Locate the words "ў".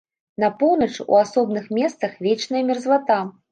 0.95-1.13